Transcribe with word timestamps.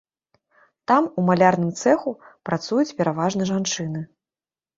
Там, 0.91 1.09
у 1.19 1.25
малярным 1.27 1.67
цэху, 1.81 2.15
працуюць 2.49 2.87
пераважна 3.03 3.43
жанчыны. 3.53 4.05